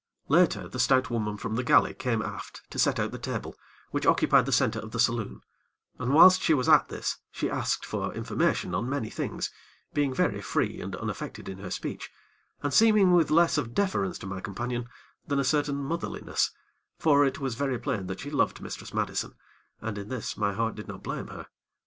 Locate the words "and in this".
19.81-20.35